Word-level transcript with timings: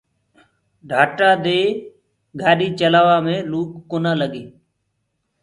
ڍآٽآ 0.89 1.29
دي 1.43 1.59
گآڏي 2.39 2.67
چلآوآ 2.79 3.17
مينٚ 3.25 3.47
لوُڪ 3.51 3.69
ڪونآ 3.89 4.11
لگي۔ 4.21 4.43